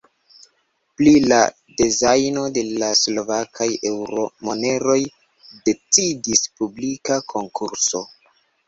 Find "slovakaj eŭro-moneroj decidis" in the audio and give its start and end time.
3.03-6.47